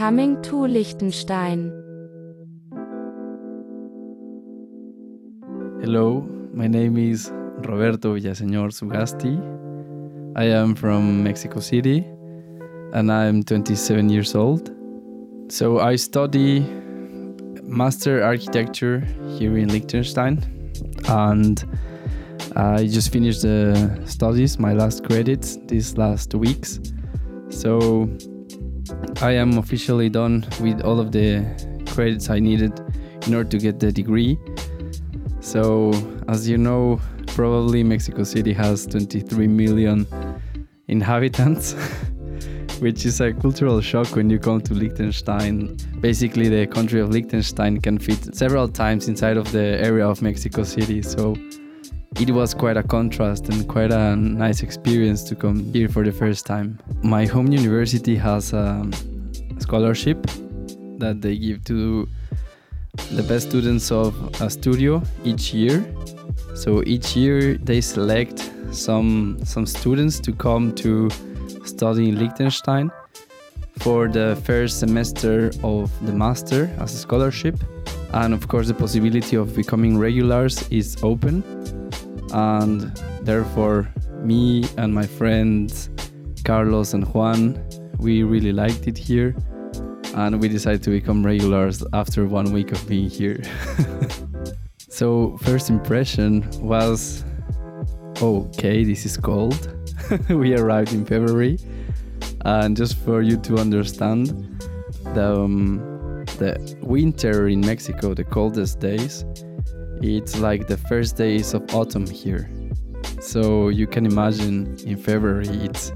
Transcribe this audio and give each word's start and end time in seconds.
Coming 0.00 0.40
to 0.44 0.66
Liechtenstein. 0.66 1.70
Hello, 5.82 6.26
my 6.54 6.66
name 6.66 6.96
is 6.96 7.30
Roberto 7.58 8.14
Villaseñor 8.14 8.72
Sugasti. 8.72 9.38
I 10.36 10.44
am 10.44 10.74
from 10.74 11.22
Mexico 11.22 11.60
City 11.60 12.06
and 12.94 13.12
I'm 13.12 13.42
27 13.42 14.08
years 14.08 14.34
old. 14.34 14.70
So 15.50 15.80
I 15.80 15.96
study 15.96 16.60
master 17.62 18.22
architecture 18.22 19.00
here 19.36 19.58
in 19.58 19.68
Liechtenstein 19.68 20.42
and 21.08 21.62
I 22.56 22.86
just 22.86 23.12
finished 23.12 23.42
the 23.42 24.00
studies, 24.06 24.58
my 24.58 24.72
last 24.72 25.04
credits 25.04 25.58
these 25.66 25.98
last 25.98 26.34
weeks. 26.34 26.80
So 27.50 28.08
I 29.22 29.32
am 29.32 29.58
officially 29.58 30.08
done 30.08 30.46
with 30.60 30.80
all 30.82 30.98
of 30.98 31.12
the 31.12 31.44
credits 31.90 32.30
I 32.30 32.38
needed 32.38 32.78
in 33.26 33.34
order 33.34 33.48
to 33.50 33.58
get 33.58 33.78
the 33.78 33.92
degree. 33.92 34.38
So, 35.40 35.92
as 36.28 36.48
you 36.48 36.56
know, 36.58 37.00
probably 37.28 37.82
Mexico 37.82 38.24
City 38.24 38.52
has 38.52 38.86
23 38.86 39.46
million 39.46 40.06
inhabitants, 40.88 41.72
which 42.80 43.04
is 43.06 43.20
a 43.20 43.32
cultural 43.32 43.80
shock 43.80 44.16
when 44.16 44.30
you 44.30 44.38
come 44.38 44.60
to 44.62 44.74
Liechtenstein. 44.74 45.76
Basically, 46.00 46.48
the 46.48 46.66
country 46.66 47.00
of 47.00 47.10
Liechtenstein 47.10 47.80
can 47.80 47.98
fit 47.98 48.34
several 48.34 48.68
times 48.68 49.08
inside 49.08 49.36
of 49.36 49.50
the 49.52 49.78
area 49.84 50.06
of 50.06 50.22
Mexico 50.22 50.64
City. 50.64 51.02
So, 51.02 51.34
it 52.18 52.30
was 52.32 52.54
quite 52.54 52.76
a 52.76 52.82
contrast 52.82 53.48
and 53.48 53.68
quite 53.68 53.92
a 53.92 54.16
nice 54.16 54.62
experience 54.62 55.22
to 55.22 55.36
come 55.36 55.72
here 55.72 55.88
for 55.88 56.04
the 56.04 56.10
first 56.10 56.44
time. 56.44 56.78
My 57.02 57.24
home 57.24 57.52
university 57.52 58.16
has 58.16 58.52
a 58.52 58.84
scholarship 59.58 60.26
that 60.98 61.20
they 61.20 61.36
give 61.38 61.64
to 61.64 62.08
the 63.12 63.22
best 63.22 63.48
students 63.48 63.92
of 63.92 64.14
a 64.40 64.50
studio 64.50 65.02
each 65.24 65.54
year. 65.54 65.84
So 66.54 66.82
each 66.84 67.16
year 67.16 67.54
they 67.54 67.80
select 67.80 68.50
some 68.72 69.38
some 69.44 69.66
students 69.66 70.18
to 70.20 70.32
come 70.32 70.74
to 70.76 71.10
study 71.64 72.08
in 72.08 72.18
Liechtenstein 72.18 72.90
for 73.78 74.08
the 74.08 74.36
first 74.44 74.80
semester 74.80 75.52
of 75.62 75.90
the 76.04 76.12
master 76.12 76.68
as 76.80 76.92
a 76.92 76.98
scholarship. 76.98 77.56
And 78.12 78.34
of 78.34 78.48
course 78.48 78.66
the 78.66 78.74
possibility 78.74 79.36
of 79.36 79.54
becoming 79.54 79.96
regulars 79.96 80.68
is 80.70 80.96
open 81.02 81.44
and 82.32 82.96
therefore 83.22 83.88
me 84.22 84.64
and 84.76 84.94
my 84.94 85.06
friends 85.06 85.90
Carlos 86.44 86.94
and 86.94 87.04
Juan 87.14 87.62
we 88.00 88.22
really 88.22 88.52
liked 88.52 88.88
it 88.88 88.96
here. 88.96 89.36
And 90.14 90.40
we 90.40 90.48
decided 90.48 90.82
to 90.84 90.90
become 90.90 91.24
regulars 91.24 91.84
after 91.92 92.26
one 92.26 92.52
week 92.52 92.72
of 92.72 92.86
being 92.88 93.08
here. 93.08 93.40
so 94.88 95.36
first 95.42 95.70
impression 95.70 96.48
was 96.60 97.24
okay 98.20 98.84
this 98.84 99.06
is 99.06 99.16
cold. 99.16 99.76
We 100.28 100.56
arrived 100.56 100.92
in 100.92 101.04
February. 101.04 101.58
And 102.44 102.76
just 102.76 102.96
for 102.98 103.22
you 103.22 103.36
to 103.42 103.58
understand 103.58 104.28
the 105.14 105.42
um, 105.42 106.24
the 106.38 106.76
winter 106.80 107.48
in 107.48 107.60
Mexico 107.60 108.14
the 108.14 108.24
coldest 108.24 108.80
days 108.80 109.24
it's 110.02 110.38
like 110.38 110.66
the 110.66 110.76
first 110.76 111.16
days 111.16 111.54
of 111.54 111.62
autumn 111.74 112.06
here. 112.06 112.48
So 113.20 113.68
you 113.68 113.86
can 113.86 114.06
imagine 114.06 114.76
in 114.86 114.96
February 114.96 115.48
it's 115.48 115.92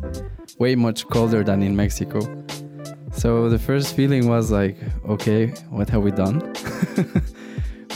way 0.59 0.75
much 0.75 1.07
colder 1.09 1.43
than 1.43 1.63
in 1.63 1.75
Mexico. 1.75 2.21
So 3.13 3.49
the 3.49 3.59
first 3.59 3.95
feeling 3.97 4.29
was 4.29 4.51
like, 4.51 4.77
okay, 5.09 5.47
what 5.71 5.89
have 5.89 6.03
we 6.03 6.11
done? 6.11 6.41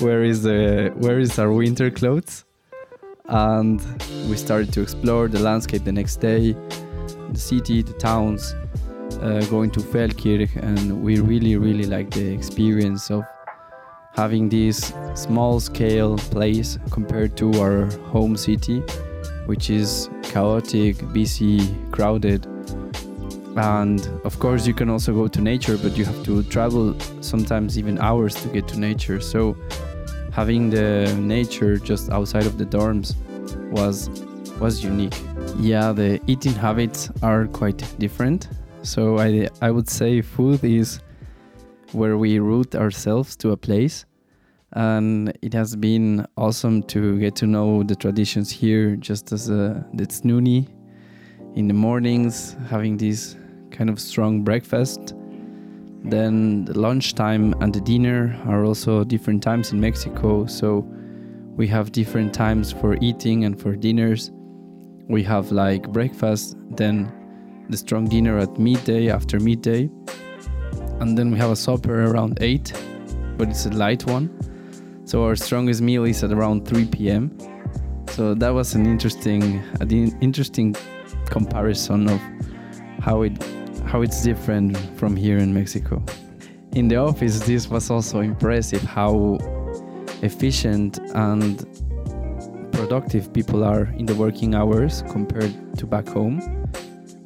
where 0.01 0.23
is 0.25 0.43
the 0.43 0.93
where 0.97 1.19
is 1.19 1.39
our 1.39 1.53
winter 1.53 1.91
clothes? 1.91 2.45
And 3.27 3.81
we 4.31 4.37
started 4.37 4.73
to 4.73 4.81
explore 4.81 5.29
the 5.29 5.41
landscape 5.41 5.85
the 5.85 5.93
next 5.93 6.17
day, 6.17 6.55
the 7.33 7.39
city, 7.39 7.83
the 7.83 7.93
towns, 7.95 8.55
uh, 9.21 9.45
going 9.51 9.71
to 9.73 9.81
Feldkirch, 9.81 10.57
and 10.57 11.03
we 11.03 11.21
really 11.21 11.57
really 11.57 11.85
liked 11.85 12.13
the 12.13 12.33
experience 12.33 13.11
of 13.11 13.25
having 14.19 14.49
this 14.49 14.93
small 15.15 15.61
scale 15.61 16.19
place 16.35 16.77
compared 16.91 17.37
to 17.37 17.47
our 17.61 17.85
home 18.13 18.37
city, 18.37 18.81
which 19.47 19.71
is 19.71 20.11
chaotic, 20.25 20.97
busy, 21.13 21.73
crowded. 21.93 22.45
And 23.55 24.05
of 24.25 24.37
course, 24.41 24.67
you 24.67 24.75
can 24.75 24.91
also 24.91 25.13
go 25.15 25.29
to 25.29 25.41
nature, 25.41 25.79
but 25.79 25.97
you 25.97 26.05
have 26.05 26.21
to 26.25 26.43
travel 26.43 26.97
sometimes 27.21 27.79
even 27.79 27.97
hours 28.01 28.35
to 28.43 28.49
get 28.49 28.67
to 28.69 28.81
nature. 28.81 29.21
So, 29.21 29.57
having 30.33 30.69
the 30.69 31.15
nature 31.21 31.79
just 31.79 32.11
outside 32.11 32.47
of 32.47 32.59
the 32.59 32.67
dorms 32.67 33.15
was 33.71 34.11
was 34.59 34.83
unique. 34.83 35.19
Yeah, 35.61 35.93
the 35.93 36.21
eating 36.27 36.55
habits 36.55 37.09
are 37.23 37.47
quite 37.47 37.81
different. 38.01 38.49
So 38.83 39.19
I 39.19 39.49
I 39.63 39.71
would 39.71 39.89
say 39.89 40.23
food 40.23 40.65
is 40.65 41.01
where 41.93 42.19
we 42.19 42.41
root 42.41 42.75
ourselves 42.75 43.37
to 43.37 43.53
a 43.53 43.57
place 43.57 44.05
and 44.73 45.33
it 45.41 45.55
has 45.55 45.75
been 45.77 46.27
awesome 46.37 46.83
to 46.83 47.19
get 47.19 47.35
to 47.37 47.47
know 47.47 47.83
the 47.83 47.95
traditions 47.95 48.51
here 48.51 48.97
just 48.97 49.33
as 49.33 49.51
uh, 49.51 49.83
a 49.93 49.97
the 49.97 50.07
Znüni 50.07 50.69
in 51.55 51.69
the 51.69 51.75
mornings 51.75 52.55
having 52.69 52.97
this 52.97 53.37
kind 53.71 53.89
of 53.89 53.99
strong 53.99 54.43
breakfast. 54.43 55.15
Then 56.05 56.65
the 56.65 56.79
lunchtime 56.79 57.55
and 57.61 57.75
the 57.75 57.81
dinner 57.81 58.39
are 58.47 58.65
also 58.65 59.05
different 59.05 59.43
times 59.43 59.73
in 59.73 59.81
Mexico 59.81 60.47
so 60.47 60.87
we 61.57 61.67
have 61.67 61.91
different 61.91 62.33
times 62.35 62.71
for 62.71 62.97
eating 63.01 63.45
and 63.45 63.61
for 63.61 63.75
dinners. 63.75 64.31
We 65.09 65.23
have 65.25 65.51
like 65.51 65.89
breakfast 65.93 66.57
then 66.77 67.11
the 67.71 67.77
strong 67.77 68.07
dinner 68.07 68.39
at 68.39 68.59
midday 68.59 69.11
after 69.11 69.41
midday. 69.41 69.91
And 71.01 71.17
then 71.17 71.31
we 71.31 71.39
have 71.39 71.51
a 71.51 71.57
supper 71.57 72.05
around 72.05 72.39
8 72.43 72.73
but 73.39 73.49
it's 73.49 73.67
a 73.67 73.71
light 73.71 74.05
one 74.05 74.29
so 75.09 75.25
our 75.25 75.37
strongest 75.37 75.81
meal 75.81 76.05
is 76.05 76.23
at 76.23 76.33
around 76.33 76.69
3 76.69 76.85
p.m. 76.85 77.35
So 78.11 78.35
that 78.35 78.51
was 78.51 78.75
an 78.75 78.85
interesting, 78.85 79.65
an 79.81 79.91
interesting 80.21 80.77
comparison 81.25 82.11
of 82.11 82.21
how 83.01 83.23
it, 83.23 83.43
how 83.87 84.03
it's 84.03 84.23
different 84.23 84.77
from 84.99 85.17
here 85.17 85.39
in 85.39 85.55
Mexico. 85.55 86.05
In 86.73 86.89
the 86.89 86.97
office, 86.97 87.41
this 87.41 87.71
was 87.71 87.91
also 87.91 88.21
impressive 88.21 88.83
how 88.83 89.39
efficient 90.21 90.99
and 91.15 91.57
productive 92.71 93.33
people 93.33 93.65
are 93.65 93.85
in 93.97 94.05
the 94.05 94.15
working 94.15 94.55
hours 94.55 95.03
compared 95.09 95.79
to 95.79 95.87
back 95.87 96.07
home, 96.07 96.39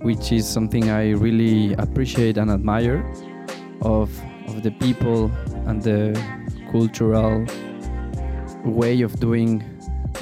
which 0.02 0.30
is 0.30 0.48
something 0.48 0.88
I 0.88 1.10
really 1.10 1.72
appreciate 1.74 2.38
and 2.38 2.48
admire 2.48 3.04
of 3.80 4.08
of 4.46 4.62
the 4.62 4.70
people 4.70 5.32
and 5.66 5.82
the 5.82 6.12
cultural 6.70 7.46
way 8.64 9.02
of 9.02 9.18
doing 9.20 9.58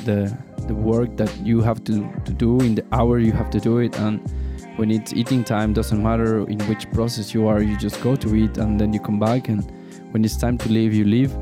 the 0.05 0.37
the 0.67 0.75
work 0.75 1.17
that 1.17 1.35
you 1.45 1.61
have 1.61 1.83
to, 1.85 2.09
to 2.25 2.33
do 2.33 2.61
in 2.61 2.75
the 2.75 2.85
hour 2.93 3.19
you 3.19 3.33
have 3.33 3.51
to 3.51 3.59
do 3.59 3.79
it 3.79 3.99
and 3.99 4.21
when 4.77 4.91
it's 4.91 5.13
eating 5.13 5.43
time 5.43 5.73
doesn't 5.73 6.03
matter 6.03 6.49
in 6.49 6.61
which 6.69 6.91
process 6.93 7.35
you 7.35 7.47
are 7.47 7.61
you 7.61 7.77
just 7.77 8.01
go 8.03 8.15
to 8.15 8.37
eat 8.37 8.57
and 8.59 8.81
then 8.81 8.93
you 8.93 9.01
come 9.01 9.19
back 9.19 9.49
and 9.49 9.65
when 10.13 10.25
it's 10.25 10.37
time 10.37 10.59
to 10.59 10.69
leave 10.69 10.93
you 10.93 11.05
leave. 11.05 11.33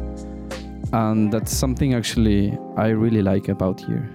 And 0.92 1.32
that's 1.32 1.52
something 1.52 1.94
actually 1.94 2.56
i 2.76 2.88
really 2.88 3.22
like 3.22 3.48
about 3.48 3.80
here. 3.80 4.08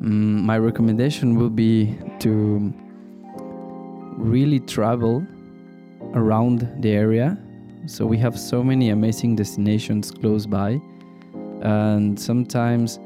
Mm, 0.00 0.42
my 0.42 0.58
recommendation 0.58 1.36
will 1.36 1.50
be 1.50 1.96
to 2.20 2.72
really 4.16 4.60
travel 4.60 5.24
around 6.14 6.68
the 6.80 6.90
area. 6.90 7.38
So 7.86 8.04
we 8.04 8.18
have 8.18 8.38
so 8.38 8.62
many 8.62 8.90
amazing 8.90 9.36
destinations 9.36 10.10
close 10.10 10.46
by. 10.46 10.80
And 11.62 12.18
sometimes, 12.18 12.98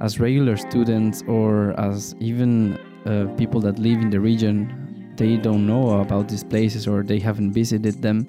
as 0.00 0.20
regular 0.20 0.56
students 0.56 1.22
or 1.26 1.78
as 1.78 2.14
even 2.20 2.78
uh, 3.04 3.26
people 3.36 3.60
that 3.62 3.78
live 3.78 4.00
in 4.00 4.10
the 4.10 4.20
region, 4.20 5.12
they 5.16 5.36
don't 5.36 5.66
know 5.66 6.00
about 6.00 6.28
these 6.28 6.44
places 6.44 6.86
or 6.86 7.02
they 7.02 7.18
haven't 7.18 7.52
visited 7.52 8.00
them. 8.00 8.26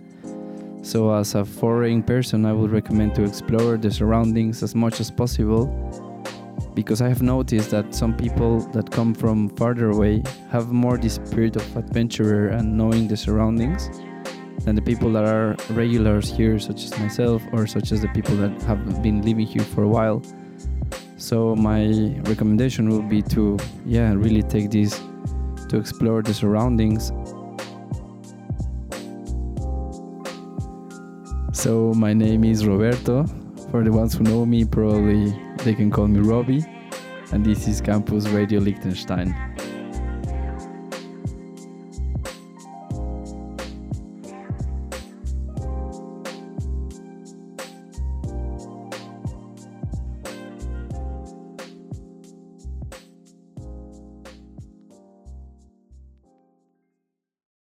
So, 0.82 1.14
as 1.14 1.36
a 1.36 1.46
foreign 1.46 2.02
person, 2.02 2.46
I 2.46 2.54
would 2.54 2.72
recommend 2.72 3.14
to 3.16 3.24
explore 3.24 3.78
the 3.78 3.92
surroundings 3.92 4.64
as 4.64 4.74
much 4.74 5.00
as 5.00 5.12
possible 5.12 5.68
because 6.74 7.02
I 7.02 7.10
have 7.10 7.22
noticed 7.22 7.72
that 7.72 7.94
some 7.94 8.16
people 8.16 8.62
that 8.72 8.90
come 8.90 9.14
from 9.14 9.50
farther 9.50 9.90
away 9.90 10.24
have 10.50 10.72
more 10.72 10.98
the 10.98 11.10
spirit 11.10 11.56
of 11.58 11.78
adventurer 11.78 12.48
and 12.48 12.78
knowing 12.78 13.08
the 13.08 13.18
surroundings 13.18 13.90
than 14.60 14.76
the 14.76 14.82
people 14.82 15.12
that 15.14 15.26
are 15.26 15.56
regulars 15.70 16.30
here, 16.30 16.60
such 16.60 16.84
as 16.84 16.98
myself, 17.00 17.44
or 17.52 17.68
such 17.68 17.92
as 17.92 18.02
the 18.02 18.08
people 18.10 18.36
that 18.38 18.62
have 18.64 19.02
been 19.02 19.22
living 19.22 19.46
here 19.46 19.64
for 19.64 19.84
a 19.84 19.88
while. 19.88 20.22
So 21.18 21.56
my 21.56 21.88
recommendation 22.30 22.90
will 22.90 23.02
be 23.02 23.22
to, 23.24 23.58
yeah, 23.86 24.14
really 24.14 24.44
take 24.44 24.72
this 24.72 25.02
to 25.70 25.78
explore 25.78 26.22
the 26.22 26.34
surroundings. 26.34 27.12
So 31.54 31.94
my 31.94 32.14
name 32.14 32.44
is 32.44 32.66
Roberto. 32.66 33.26
For 33.70 33.84
the 33.84 33.92
ones 33.92 34.16
who 34.16 34.24
know 34.24 34.46
me, 34.46 34.66
probably 34.66 35.38
they 35.64 35.76
can 35.76 35.92
call 35.92 36.08
me 36.08 36.22
Robbie. 36.22 36.66
And 37.32 37.46
this 37.46 37.68
is 37.68 37.82
Campus 37.82 38.28
Radio 38.30 38.60
Liechtenstein. 38.60 39.36